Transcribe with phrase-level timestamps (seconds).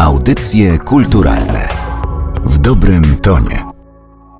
[0.00, 1.68] Audycje kulturalne
[2.44, 3.64] w dobrym tonie.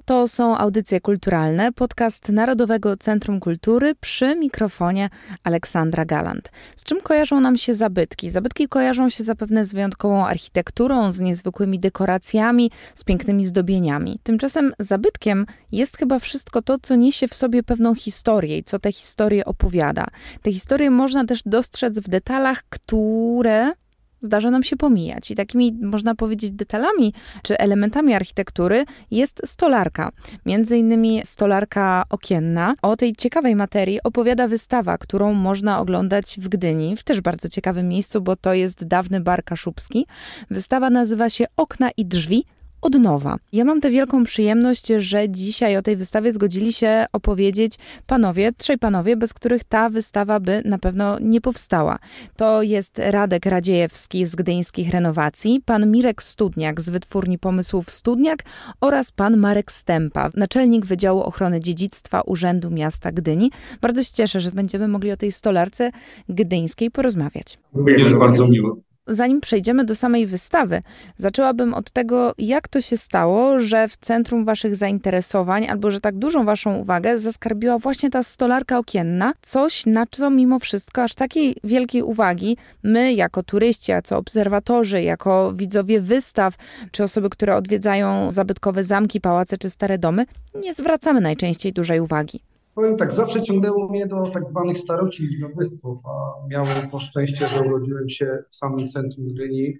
[0.04, 5.10] To są audycje kulturalne, podcast Narodowego Centrum Kultury przy mikrofonie
[5.44, 6.50] Aleksandra Galant.
[6.76, 8.30] Z czym kojarzą nam się zabytki?
[8.30, 14.20] Zabytki kojarzą się zapewne z wyjątkową architekturą, z niezwykłymi dekoracjami, z pięknymi zdobieniami.
[14.22, 18.92] Tymczasem zabytkiem jest chyba wszystko to, co niesie w sobie pewną historię i co te
[18.92, 20.06] historie opowiada.
[20.42, 23.72] Te historie można też dostrzec w detalach, które
[24.20, 25.30] zdarza nam się pomijać.
[25.30, 30.12] I takimi, można powiedzieć, detalami czy elementami architektury jest stolarka.
[30.46, 32.74] Między innymi stolarka okienna.
[32.82, 37.88] O tej ciekawej materii opowiada wystawa, którą można oglądać w Gdyni, w też bardzo ciekawym
[37.88, 40.06] miejscu, bo to jest dawny bar kaszubski.
[40.50, 42.44] Wystawa nazywa się Okna i drzwi
[42.82, 43.36] od nowa.
[43.52, 48.78] Ja mam tę wielką przyjemność, że dzisiaj o tej wystawie zgodzili się opowiedzieć panowie, trzej
[48.78, 51.98] panowie, bez których ta wystawa by na pewno nie powstała.
[52.36, 58.38] To jest Radek Radziejewski z Gdyńskich Renowacji, pan Mirek Studniak z Wytwórni Pomysłów Studniak
[58.80, 63.50] oraz pan Marek Stępa, naczelnik Wydziału Ochrony Dziedzictwa Urzędu Miasta Gdyni.
[63.80, 65.90] Bardzo się cieszę, że będziemy mogli o tej stolarce
[66.28, 67.58] gdyńskiej porozmawiać.
[67.74, 70.82] Również bardzo miło zanim przejdziemy do samej wystawy,
[71.16, 76.18] zaczęłabym od tego, jak to się stało, że w centrum waszych zainteresowań, albo że tak
[76.18, 81.56] dużą waszą uwagę zaskarbiła właśnie ta stolarka okienna, coś na co mimo wszystko aż takiej
[81.64, 86.54] wielkiej uwagi my, jako turyści, jako obserwatorzy, jako widzowie wystaw,
[86.90, 92.49] czy osoby, które odwiedzają zabytkowe zamki, pałace czy stare domy, nie zwracamy najczęściej dużej uwagi.
[92.80, 97.48] Powiem tak, zawsze ciągnęło mnie do tak zwanych staroci i zabytków, a miałem to szczęście,
[97.48, 99.74] że urodziłem się w samym centrum Gdyni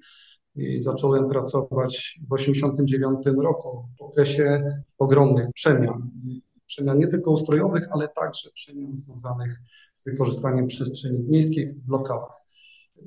[0.57, 4.62] i zacząłem pracować w 1989 roku w okresie
[4.98, 6.11] ogromnych przemian.
[6.67, 9.61] Przemian nie tylko ustrojowych, ale także przemian związanych
[9.97, 12.45] z wykorzystaniem przestrzeni miejskiej w lokalach.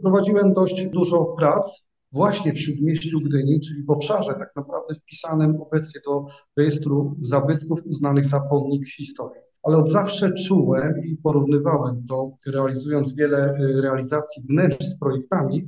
[0.02, 6.02] Prowadziłem dość dużo prac właśnie w Śródmieściu Gdyni, czyli w obszarze tak naprawdę wpisanym obecnie
[6.06, 6.26] do
[6.58, 13.56] rejestru zabytków uznanych za pomnik historii ale od zawsze czułem i porównywałem to, realizując wiele
[13.60, 15.68] y, realizacji wnętrz z projektami,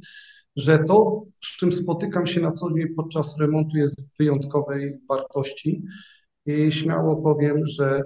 [0.56, 5.84] że to, z czym spotykam się na co dzień podczas remontu, jest wyjątkowej wartości.
[6.45, 8.01] I śmiało powiem, że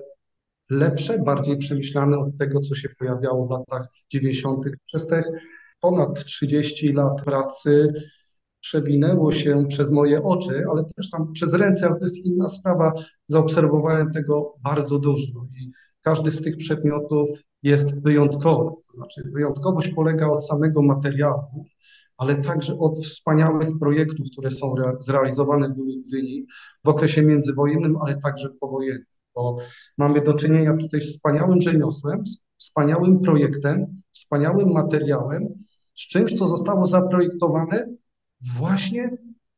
[0.69, 4.65] lepsze, bardziej przemyślane od tego, co się pojawiało w latach 90.
[4.85, 5.23] Przez te
[5.79, 7.93] ponad 30 lat pracy
[8.61, 12.93] przewinęło się przez moje oczy, ale też tam przez ręce, ale to jest inna sprawa.
[13.27, 15.71] Zaobserwowałem tego bardzo dużo i
[16.01, 17.29] każdy z tych przedmiotów
[17.63, 18.69] jest wyjątkowy.
[18.87, 21.65] To znaczy, wyjątkowość polega od samego materiału,
[22.17, 26.45] ale także od wspaniałych projektów, które są zrealizowane w Gdyni
[26.83, 29.05] w okresie międzywojennym, ale także powojennym.
[29.35, 29.57] Bo
[29.97, 32.23] mamy do czynienia tutaj z wspaniałym rzemiosłem,
[32.57, 35.47] wspaniałym projektem, wspaniałym materiałem,
[35.95, 37.87] z czymś, co zostało zaprojektowane
[38.57, 39.17] właśnie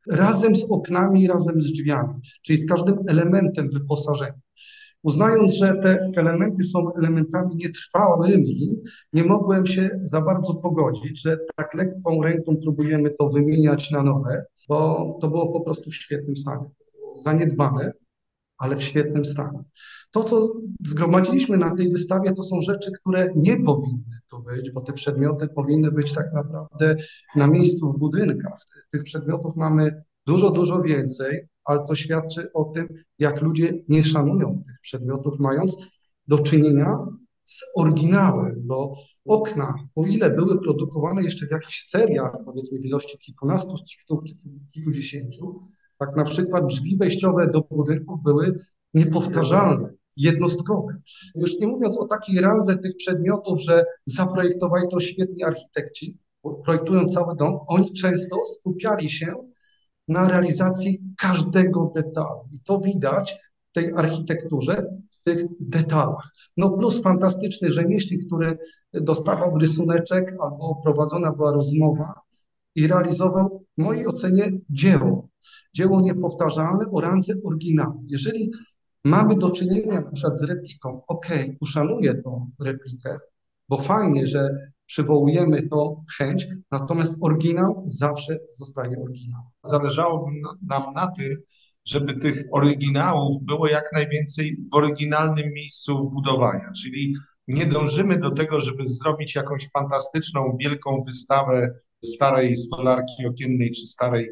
[0.09, 4.39] razem z oknami, razem z drzwiami, czyli z każdym elementem wyposażenia.
[5.03, 8.81] Uznając, że te elementy są elementami nietrwałymi,
[9.13, 14.45] nie mogłem się za bardzo pogodzić, że tak lekką ręką próbujemy to wymieniać na nowe,
[14.69, 16.65] bo to było po prostu w świetnym stanie.
[17.19, 17.91] Zaniedbane,
[18.61, 19.59] ale w świetnym stanie.
[20.11, 20.53] To, co
[20.85, 25.47] zgromadziliśmy na tej wystawie, to są rzeczy, które nie powinny tu być, bo te przedmioty
[25.47, 26.95] powinny być tak naprawdę
[27.35, 28.59] na miejscu w budynkach.
[28.91, 32.87] Tych przedmiotów mamy dużo, dużo więcej, ale to świadczy o tym,
[33.19, 35.77] jak ludzie nie szanują tych przedmiotów, mając
[36.27, 36.97] do czynienia
[37.43, 38.95] z oryginałem, bo
[39.25, 44.33] okna, o ile były produkowane jeszcze w jakichś seriach, powiedzmy w ilości kilkunastu sztuk czy
[44.71, 45.61] kilkudziesięciu,
[46.01, 48.59] tak na przykład drzwi wejściowe do budynków były
[48.93, 50.97] niepowtarzalne, jednostkowe.
[51.35, 56.17] Już nie mówiąc o takiej randze tych przedmiotów, że zaprojektowali to świetni architekci,
[56.65, 59.35] projektując cały dom, oni często skupiali się
[60.07, 62.39] na realizacji każdego detalu.
[62.53, 63.37] I to widać
[63.69, 66.31] w tej architekturze, w tych detalach.
[66.57, 68.57] No plus fantastyczny rzemieślnik, który
[68.93, 72.13] dostawał rysuneczek albo prowadzona była rozmowa
[72.75, 75.30] i realizował w mojej ocenie dzieło.
[75.75, 78.03] Dzieło niepowtarzalne o randze oryginału.
[78.07, 78.51] Jeżeli
[79.03, 81.27] mamy do czynienia na z repliką, ok,
[81.61, 83.17] uszanuję tą replikę,
[83.69, 84.49] bo fajnie, że
[84.85, 89.41] przywołujemy to chęć, natomiast oryginał zawsze zostaje oryginał.
[89.63, 90.29] Zależało
[90.61, 91.35] nam na tym,
[91.85, 97.15] żeby tych oryginałów było jak najwięcej w oryginalnym miejscu budowania, czyli
[97.47, 101.73] nie dążymy do tego, żeby zrobić jakąś fantastyczną, wielką wystawę
[102.03, 104.29] starej stolarki okiennej czy starej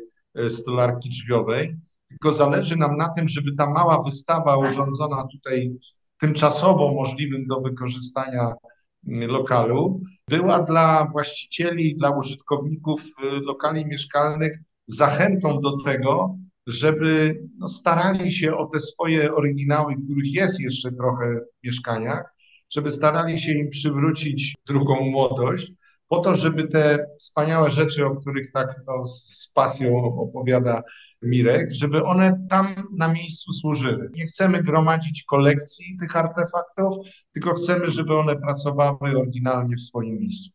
[0.50, 1.76] stolarki drzwiowej,
[2.10, 5.72] tylko zależy nam na tym, żeby ta mała wystawa urządzona tutaj
[6.20, 8.54] tymczasowo możliwym do wykorzystania
[9.04, 16.38] lokalu była dla właścicieli, dla użytkowników y, lokali mieszkalnych zachętą do tego,
[16.68, 22.34] żeby no, starali się o te swoje oryginały, których jest jeszcze trochę w mieszkaniach,
[22.70, 25.74] żeby starali się im przywrócić drugą młodość,
[26.10, 30.84] po to, żeby te wspaniałe rzeczy, o których tak no, z pasją opowiada
[31.22, 32.68] Mirek, żeby one tam
[32.98, 34.10] na miejscu służyły.
[34.14, 36.96] Nie chcemy gromadzić kolekcji tych artefaktów,
[37.34, 40.52] tylko chcemy, żeby one pracowały oryginalnie w swoim miejscu.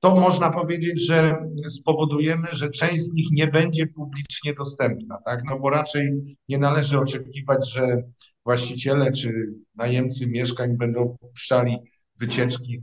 [0.00, 1.36] To można powiedzieć, że
[1.68, 5.40] spowodujemy, że część z nich nie będzie publicznie dostępna, tak?
[5.44, 8.02] No bo raczej nie należy oczekiwać, że
[8.44, 11.76] właściciele czy najemcy mieszkań będą wpuszczali
[12.20, 12.82] wycieczki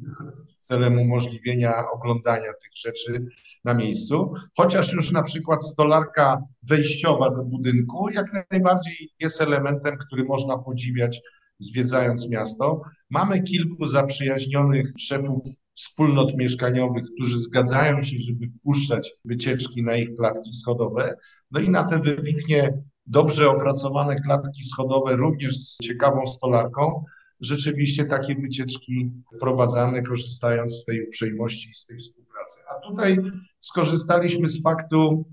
[0.60, 3.26] celem umożliwienia oglądania tych rzeczy
[3.64, 10.24] na miejscu, chociaż już na przykład stolarka wejściowa do budynku jak najbardziej jest elementem, który
[10.24, 11.22] można podziwiać
[11.60, 12.82] zwiedzając miasto.
[13.10, 15.44] Mamy kilku zaprzyjaźnionych szefów
[15.76, 21.16] wspólnot mieszkaniowych, którzy zgadzają się, żeby wpuszczać wycieczki na ich klatki schodowe.
[21.52, 22.74] No i na te wybitnie
[23.06, 27.04] dobrze opracowane klatki schodowe, również z ciekawą stolarką,
[27.42, 32.60] rzeczywiście takie wycieczki wprowadzamy, korzystając z tej uprzejmości i z tej współpracy.
[32.70, 33.18] A tutaj
[33.60, 35.26] skorzystaliśmy z faktu,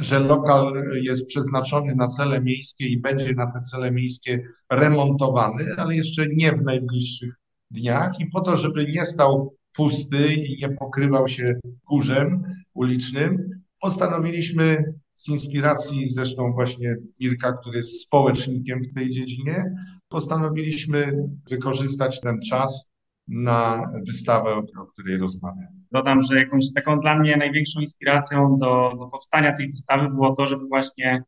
[0.00, 0.72] że lokal
[1.02, 6.52] jest przeznaczony na cele miejskie i będzie na te cele miejskie remontowany, ale jeszcze nie
[6.52, 7.34] w najbliższych
[7.70, 11.54] dniach i po to, żeby nie stał pusty i nie pokrywał się
[11.84, 12.42] kurzem
[12.74, 19.74] ulicznym, postanowiliśmy z inspiracji zresztą właśnie Mirka, który jest społecznikiem w tej dziedzinie,
[20.08, 21.12] postanowiliśmy
[21.50, 22.90] wykorzystać ten czas
[23.28, 25.84] na wystawę, o której rozmawiamy.
[25.92, 30.46] Dodam, że jakąś taką dla mnie największą inspiracją do, do powstania tej wystawy było to,
[30.46, 31.22] żeby właśnie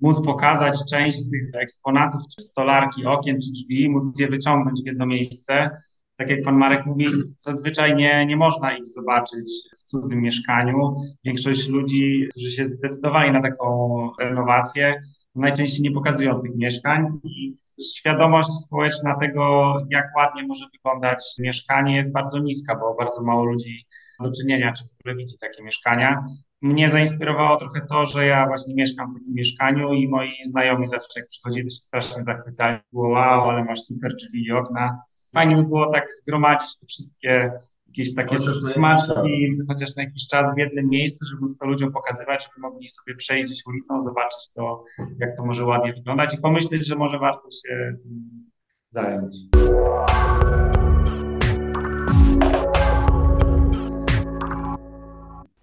[0.00, 4.86] móc pokazać część z tych eksponatów, czy stolarki, okien, czy drzwi, móc je wyciągnąć w
[4.86, 5.70] jedno miejsce.
[6.16, 7.06] Tak jak pan Marek mówi,
[7.36, 10.96] zazwyczaj nie, nie można ich zobaczyć w cudzym mieszkaniu.
[11.24, 15.02] Większość ludzi, którzy się zdecydowali na taką renowację,
[15.34, 17.56] najczęściej nie pokazują tych mieszkań i
[17.96, 23.86] świadomość społeczna tego, jak ładnie może wyglądać mieszkanie jest bardzo niska, bo bardzo mało ludzi
[24.22, 26.24] do czynienia, czy w ogóle widzi takie mieszkania.
[26.62, 31.20] Mnie zainspirowało trochę to, że ja właśnie mieszkam w takim mieszkaniu i moi znajomi zawsze
[31.20, 32.78] jak przychodzili, to się strasznie zachwycali.
[32.92, 35.02] Było wow, ale masz super drzwi i okna.
[35.34, 37.52] Fajnie by było tak zgromadzić te wszystkie
[37.86, 42.60] jakieś takie smaczki, chociaż na jakiś czas w jednym miejscu, żeby to ludziom pokazywać, żeby
[42.60, 44.84] mogli sobie przejść gdzieś ulicą, zobaczyć to,
[45.18, 48.30] jak to może ładnie wyglądać i pomyśleć, że może warto się tym
[48.90, 49.36] zająć.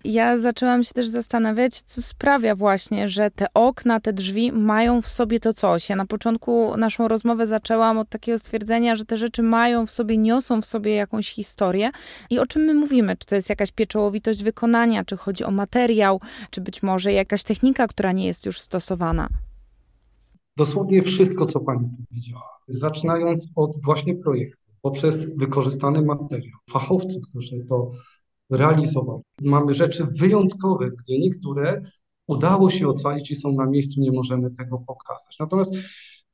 [0.04, 5.08] Ja zaczęłam się też zastanawiać, co sprawia właśnie, że te okna, te drzwi mają w
[5.08, 5.90] sobie to coś.
[5.90, 10.18] Ja na początku naszą rozmowę zaczęłam od takiego stwierdzenia, że te rzeczy mają w sobie,
[10.18, 11.92] niosą w sobie jakąś historię.
[12.30, 13.18] I o czym my mówimy?
[13.18, 17.88] Czy to jest jakaś pieczołowitość wykonania, czy chodzi o materiał, czy być może jakaś technika,
[17.88, 19.30] która nie jest już stosowana?
[20.58, 22.60] Dosłownie wszystko, co pani powiedziała.
[22.68, 27.92] Zaczynając od właśnie projektu, poprzez wykorzystany materiał, fachowców, którzy to
[28.50, 29.24] realizowali.
[29.42, 31.82] Mamy rzeczy wyjątkowe, gdzie niektóre
[32.28, 35.38] udało się ocalić i są na miejscu, nie możemy tego pokazać.
[35.40, 35.74] Natomiast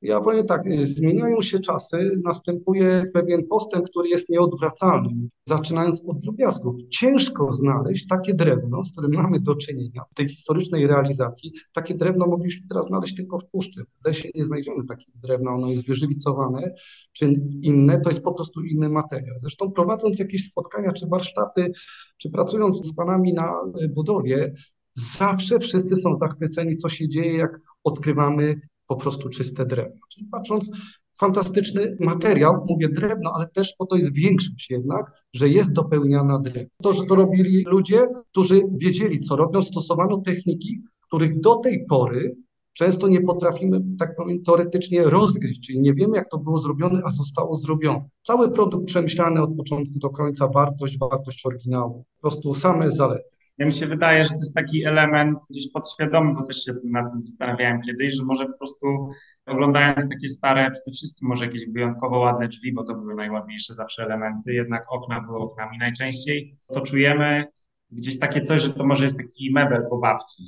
[0.06, 5.10] ja powiem tak, zmieniają się czasy, następuje pewien postęp, który jest nieodwracalny.
[5.48, 6.75] Zaczynając od drobiazgów.
[6.90, 11.54] Ciężko znaleźć takie drewno, z którym mamy do czynienia w tej historycznej realizacji.
[11.74, 13.83] Takie drewno mogliśmy teraz znaleźć tylko w puszczy.
[14.04, 16.74] W lesie nie znajdziemy takiego drewna, ono jest wyżywicowane,
[17.14, 19.35] czy inne, to jest po prostu inny materiał.
[19.38, 21.71] Zresztą prowadząc jakieś spotkania, czy warsztaty,
[22.18, 23.54] czy pracując z panami na
[23.95, 24.54] budowie,
[24.94, 28.56] zawsze wszyscy są zachwyceni, co się dzieje, jak odkrywamy
[28.87, 30.01] po prostu czyste drewno.
[30.13, 30.71] Czyli patrząc,
[31.19, 36.69] fantastyczny materiał, mówię drewno, ale też po to jest większość jednak, że jest dopełniana drewno.
[36.83, 42.35] To, że to robili ludzie, którzy wiedzieli, co robią, stosowano techniki, których do tej pory
[42.75, 47.09] często nie potrafimy, tak powiem, teoretycznie rozgryźć, czyli nie wiemy, jak to było zrobione, a
[47.09, 48.09] zostało zrobione.
[48.23, 53.34] Cały produkt przemyślany od początku do końca, wartość, wartość oryginału, po prostu same zalety.
[53.57, 57.12] Ja mi się wydaje, że to jest taki element gdzieś podświadomy, bo też się nad
[57.12, 59.09] tym zastanawiałem kiedyś, że może po prostu
[59.45, 64.04] oglądając takie stare, przede wszystkim może jakieś wyjątkowo ładne drzwi, bo to były najładniejsze zawsze
[64.04, 67.45] elementy, jednak okna były oknami najczęściej, to czujemy
[67.92, 70.44] gdzieś takie coś, że to może jest taki mebel po babci,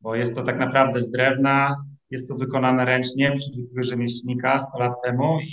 [0.00, 1.76] bo jest to tak naprawdę z drewna,
[2.10, 5.52] jest to wykonane ręcznie przez rzemieślnika 100 lat temu i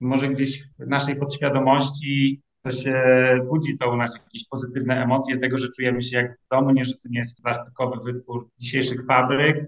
[0.00, 3.04] może gdzieś w naszej podświadomości to się
[3.48, 6.84] budzi to u nas jakieś pozytywne emocje tego, że czujemy się jak w domu, nie,
[6.84, 9.66] że to nie jest plastikowy wytwór dzisiejszych fabryk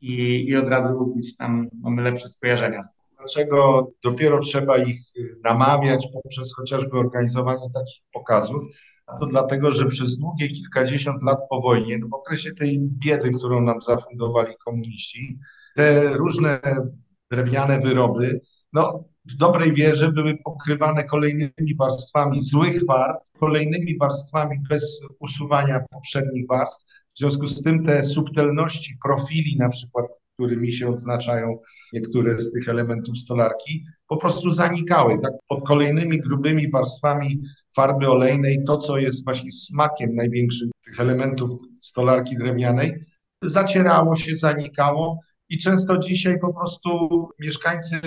[0.00, 2.80] i, i od razu gdzieś tam mamy lepsze skojarzenia.
[3.18, 5.00] Dlaczego dopiero trzeba ich
[5.44, 8.62] namawiać poprzez chociażby organizowanie takich pokazów?
[9.06, 13.30] A to dlatego, że przez długie kilkadziesiąt lat po wojnie, no w okresie tej biedy,
[13.32, 15.38] którą nam zafundowali komuniści,
[15.76, 16.60] te różne
[17.30, 18.40] drewniane wyroby,
[18.72, 26.46] no w dobrej wierze były pokrywane kolejnymi warstwami złych farb, kolejnymi warstwami bez usuwania poprzednich
[26.48, 26.86] warstw.
[27.14, 31.58] W związku z tym te subtelności profili na przykład, którymi się odznaczają
[31.92, 35.18] niektóre z tych elementów stolarki, po prostu zanikały.
[35.22, 37.42] Tak pod kolejnymi grubymi warstwami
[37.76, 41.50] farby olejnej, to co jest właśnie smakiem największym tych elementów
[41.80, 43.04] stolarki drewnianej,
[43.42, 48.00] zacierało się, zanikało i często dzisiaj po prostu mieszkańcy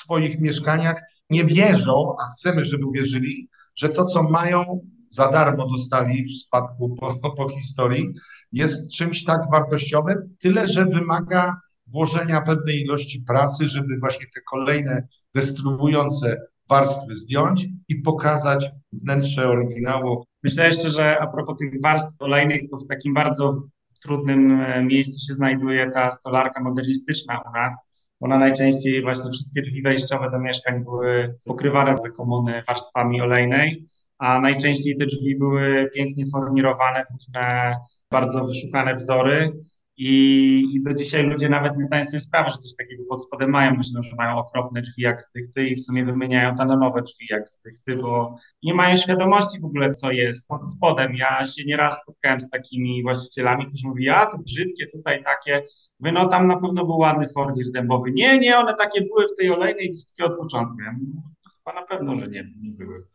[0.00, 6.24] swoich mieszkaniach nie wierzą, a chcemy, żeby wierzyli, że to, co mają, za darmo dostali
[6.24, 8.14] w spadku po, po historii,
[8.52, 15.08] jest czymś tak wartościowym, tyle że wymaga włożenia pewnej ilości pracy, żeby właśnie te kolejne
[15.34, 20.24] destruujące warstwy zdjąć i pokazać wnętrze oryginału.
[20.42, 23.62] Myślę jeszcze, że a propos tych warstw olejnych, to w takim bardzo
[24.02, 27.89] trudnym e, miejscu się znajduje ta stolarka modernistyczna u nas.
[28.20, 33.86] Ona najczęściej właśnie wszystkie drzwi wejściowe do mieszkań były pokrywane za komuny warstwami olejnej,
[34.18, 37.76] a najczęściej te drzwi były pięknie formirowane różne
[38.10, 39.52] bardzo wyszukane wzory.
[40.02, 43.50] I, I do dzisiaj ludzie nawet nie zdają sobie sprawy, że coś takiego pod spodem
[43.50, 43.74] mają.
[43.74, 47.96] Myślą, że mają okropne drzwi jak stychty i w sumie wymieniają nowe drzwi jak stychty,
[47.96, 51.14] bo nie mają świadomości w ogóle, co jest pod spodem.
[51.14, 55.62] Ja się nieraz spotkałem z takimi właścicielami, którzy mówili, a to brzydkie, tutaj takie.
[56.00, 58.12] Wy, no tam na pewno był ładny fornir dębowy.
[58.12, 60.80] Nie, nie, one takie były w tej olejnej brzydkie od początku.
[60.80, 61.22] Ja mówię, no,
[61.58, 63.06] chyba na pewno, że nie, nie były.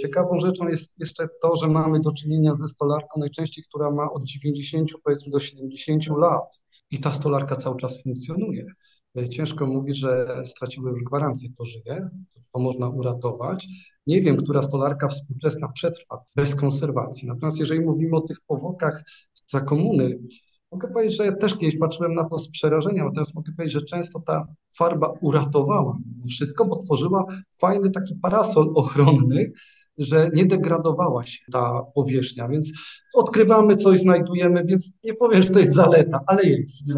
[0.00, 4.24] Ciekawą rzeczą jest jeszcze to, że mamy do czynienia ze stolarką najczęściej, która ma od
[4.24, 6.44] 90 powiedzmy do 70 lat
[6.90, 8.66] i ta stolarka cały czas funkcjonuje.
[9.18, 12.08] E, ciężko mówić, że straciły już gwarancję, to żyje,
[12.52, 13.66] to można uratować.
[14.06, 17.28] Nie wiem, która stolarka współczesna przetrwa bez konserwacji.
[17.28, 19.02] Natomiast jeżeli mówimy o tych powokach
[19.46, 20.18] za komuny,
[20.72, 23.86] Mogę powiedzieć, że ja też kiedyś patrzyłem na to z przerażeniem, natomiast mogę powiedzieć, że
[23.86, 24.46] często ta
[24.76, 25.98] farba uratowała
[26.28, 27.24] wszystko, bo tworzyła
[27.60, 29.52] fajny taki parasol ochronny,
[29.98, 32.72] że nie degradowała się ta powierzchnia, więc
[33.14, 36.92] odkrywamy coś, znajdujemy, więc nie powiem, że to jest zaleta, ale jest.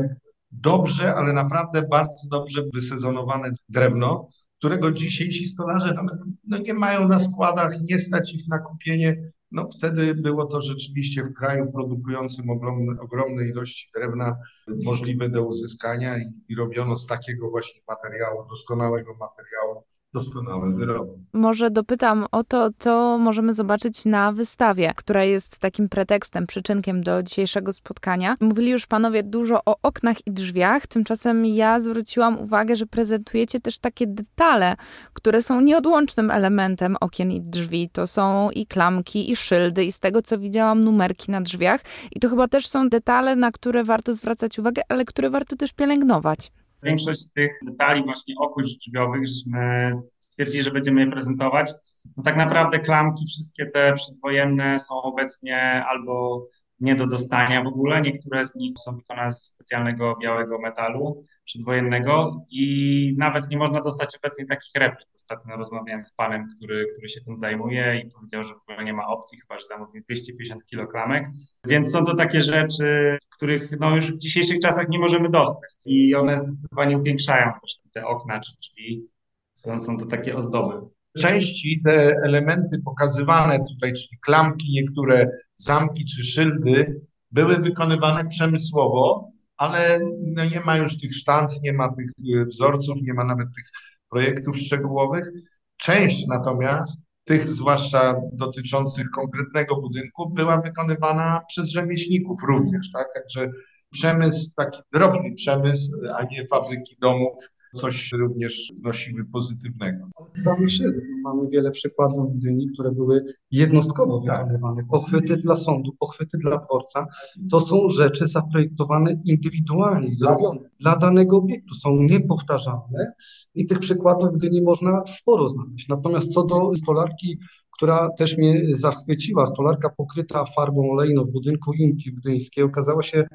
[0.50, 7.18] Dobrze, ale naprawdę bardzo dobrze wysezonowane drewno, którego dzisiejsi stolarze nawet no, nie mają na
[7.18, 9.32] składach, nie stać ich na kupienie.
[9.52, 14.36] No wtedy było to rzeczywiście w kraju produkującym ogromne, ogromne ilości drewna
[14.84, 21.12] możliwe do uzyskania i, i robiono z takiego właśnie materiału, doskonałego materiału, doskonałe wyroby.
[21.32, 27.22] Może dopytam o to, co możemy zobaczyć na wystawie, która jest takim pretekstem, przyczynkiem do
[27.22, 28.36] dzisiejszego spotkania.
[28.40, 33.78] Mówili już panowie dużo o oknach i drzwiach, tymczasem ja zwróciłam uwagę, że prezentujecie też
[33.78, 34.76] takie detale,
[35.12, 37.88] które są nieodłącznym elementem okien i drzwi.
[37.92, 41.80] To są i klamki, i szyldy, i z tego co widziałam, numerki na drzwiach.
[42.12, 45.72] I to chyba też są detale, na które warto zwracać uwagę, ale które warto też
[45.72, 46.52] pielęgnować.
[46.82, 51.72] Większość z tych detali właśnie okuć drzwiowych, żeśmy stwierdzili, że będziemy je prezentować.
[52.16, 56.46] No tak naprawdę klamki, wszystkie te przedwojenne są obecnie albo
[56.82, 58.00] nie do dostania w ogóle.
[58.00, 64.16] Niektóre z nich są wykonane ze specjalnego białego metalu przedwojennego i nawet nie można dostać
[64.16, 65.08] obecnie takich replik.
[65.14, 68.92] Ostatnio rozmawiałem z panem, który, który się tym zajmuje i powiedział, że w ogóle nie
[68.92, 71.26] ma opcji, chyba że zamówi 250 kilo klamek.
[71.66, 76.14] Więc są to takie rzeczy, których no, już w dzisiejszych czasach nie możemy dostać i
[76.14, 77.52] one zdecydowanie upiększają
[77.92, 79.08] te okna czy drzwi.
[79.54, 80.74] Są, są to takie ozdoby
[81.18, 87.00] części te elementy pokazywane tutaj, czyli klamki, niektóre zamki czy szyldy,
[87.30, 93.02] były wykonywane przemysłowo, ale no nie ma już tych sztanc, nie ma tych y, wzorców,
[93.02, 93.64] nie ma nawet tych
[94.10, 95.30] projektów szczegółowych.
[95.76, 103.06] Część natomiast tych, zwłaszcza dotyczących konkretnego budynku, była wykonywana przez rzemieślników również, tak?
[103.14, 103.50] Także
[103.90, 110.10] przemysł, taki drobny przemysł, a nie fabryki domów, coś również nosimy pozytywnego.
[110.34, 111.02] Same szyby.
[111.22, 114.38] Mamy wiele przykładów w Gdyni, które były jednostkowo tak.
[114.38, 114.82] wykonywane.
[114.90, 117.06] Pochwyty dla sądu, pochwyty dla dworca.
[117.50, 121.74] To są rzeczy zaprojektowane indywidualnie, zrobione dla danego obiektu.
[121.74, 123.12] Są niepowtarzalne
[123.54, 125.88] i tych przykładów w Gdyni można sporo znaleźć.
[125.88, 127.38] Natomiast co do stolarki,
[127.70, 133.26] która też mnie zachwyciła, stolarka pokryta farbą olejną w budynku Inki gdyńskiej, okazała się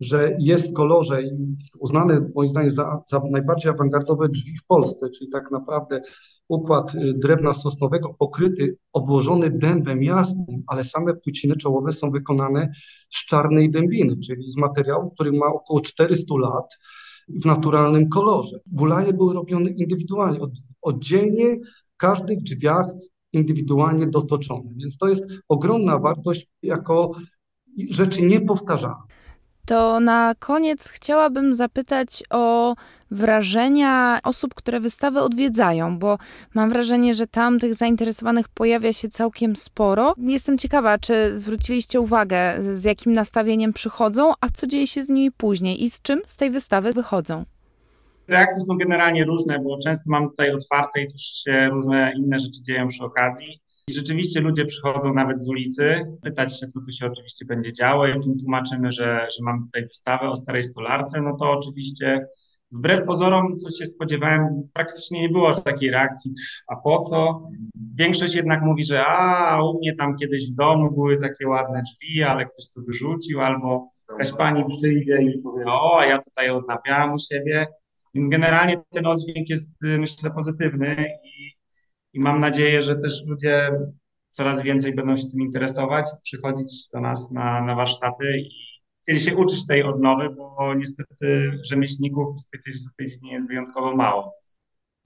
[0.00, 1.30] że jest w kolorze i
[1.78, 6.00] uznany moim zdaniem za, za najbardziej awangardowe drzwi w Polsce, czyli tak naprawdę
[6.48, 12.72] układ y, drewna sosnowego pokryty, obłożony dębem jasnym, ale same płyciny czołowe są wykonane
[13.10, 16.78] z czarnej dębiny, czyli z materiału, który ma około 400 lat
[17.28, 18.60] w naturalnym kolorze.
[18.66, 20.50] Bulaje były robione indywidualnie, od,
[20.82, 21.56] oddzielnie
[21.94, 22.86] w każdych drzwiach
[23.32, 24.70] indywidualnie dotoczone.
[24.76, 27.10] Więc to jest ogromna wartość jako
[27.90, 29.02] rzeczy niepowtarzalne.
[29.66, 32.74] To na koniec chciałabym zapytać o
[33.10, 36.18] wrażenia osób, które wystawę odwiedzają, bo
[36.54, 40.14] mam wrażenie, że tam tych zainteresowanych pojawia się całkiem sporo.
[40.18, 45.32] Jestem ciekawa, czy zwróciliście uwagę, z jakim nastawieniem przychodzą, a co dzieje się z nimi
[45.32, 47.44] później i z czym z tej wystawy wychodzą.
[48.28, 52.62] Reakcje są generalnie różne, bo często mam tutaj otwarte i też się różne inne rzeczy
[52.62, 53.60] dzieją przy okazji.
[53.90, 58.06] I rzeczywiście ludzie przychodzą nawet z ulicy, pytać się, co tu się oczywiście będzie działo.
[58.06, 62.26] Jak im tłumaczymy, że, że mamy tutaj wystawę o starej stolarce, no to oczywiście
[62.72, 66.32] wbrew pozorom, co się spodziewałem, praktycznie nie było takiej reakcji,
[66.68, 67.48] a po co?
[67.94, 72.22] Większość jednak mówi, że a, u mnie tam kiedyś w domu były takie ładne drzwi,
[72.22, 77.14] ale ktoś to wyrzucił, albo jakaś pani przyjdzie i powie, o, a ja tutaj odnawiałam
[77.14, 77.66] u siebie.
[78.14, 81.55] Więc generalnie ten oddźwięk jest, myślę, pozytywny i
[82.16, 83.70] i mam nadzieję, że też ludzie
[84.30, 88.50] coraz więcej będą się tym interesować, przychodzić do nas na, na warsztaty i
[89.02, 94.34] chcieli się uczyć tej odnowy, bo niestety rzemieślników, specjalistów tej jest wyjątkowo mało.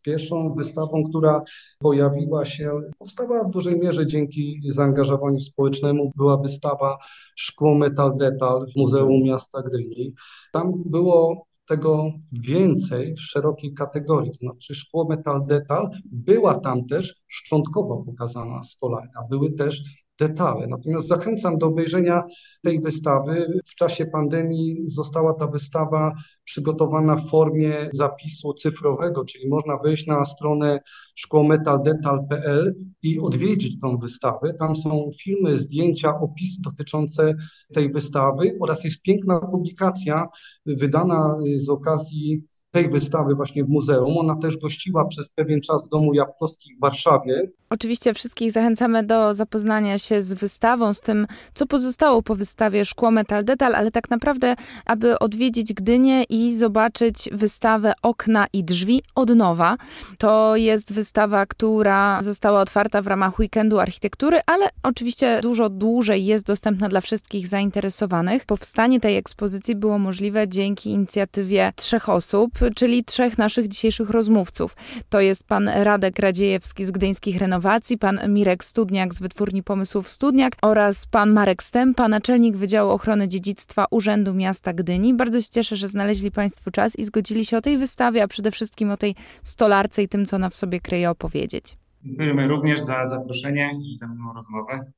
[0.03, 1.43] Pierwszą wystawą, która
[1.79, 6.99] pojawiła się, powstała w dużej mierze dzięki zaangażowaniu społecznemu, była wystawa
[7.37, 10.15] Szkło Metal Detal w Muzeum Miasta Gdyni.
[10.53, 17.15] Tam było tego więcej w szerokiej kategorii, to znaczy szkło metal detal, była tam też
[17.29, 19.83] szczątkowo pokazana stolarka, były też
[20.21, 20.67] detale.
[20.67, 22.23] Natomiast zachęcam do obejrzenia
[22.63, 23.61] tej wystawy.
[23.67, 26.13] W czasie pandemii została ta wystawa
[26.45, 30.81] przygotowana w formie zapisu cyfrowego, czyli można wejść na stronę
[31.15, 34.55] szkłometaldetal.pl i odwiedzić tą wystawę.
[34.55, 37.35] Tam są filmy, zdjęcia, opisy dotyczące
[37.75, 40.27] tej wystawy oraz jest piękna publikacja
[40.67, 44.19] wydana z okazji tej wystawy właśnie w muzeum.
[44.19, 47.51] Ona też gościła przez pewien czas w Domu Jabłkowskich w Warszawie.
[47.71, 53.11] Oczywiście wszystkich zachęcamy do zapoznania się z wystawą, z tym, co pozostało po wystawie Szkło
[53.11, 59.35] Metal Detal, ale tak naprawdę, aby odwiedzić Gdynię i zobaczyć wystawę Okna i Drzwi od
[59.35, 59.77] nowa.
[60.19, 66.47] To jest wystawa, która została otwarta w ramach Weekendu Architektury, ale oczywiście dużo dłużej jest
[66.47, 68.45] dostępna dla wszystkich zainteresowanych.
[68.45, 74.77] Powstanie tej ekspozycji było możliwe dzięki inicjatywie trzech osób, czyli trzech naszych dzisiejszych rozmówców.
[75.09, 80.53] To jest pan Radek Radziejewski z Gdyńskich Renowacji, pan Mirek Studniak z Wytwórni Pomysłów Studniak
[80.63, 85.15] oraz pan Marek Stępa, naczelnik Wydziału Ochrony Dziedzictwa Urzędu Miasta Gdyni.
[85.15, 88.51] Bardzo się cieszę, że znaleźli państwo czas i zgodzili się o tej wystawie, a przede
[88.51, 91.77] wszystkim o tej stolarce i tym, co ona w sobie kryje, opowiedzieć.
[92.05, 94.93] Dziękujemy również za zaproszenie i za miłą rozmowę.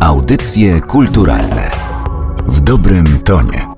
[0.00, 1.70] Audycje kulturalne
[2.46, 3.75] w dobrym tonie.